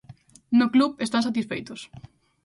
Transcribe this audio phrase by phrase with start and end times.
[0.59, 1.79] No club están satisfeitos.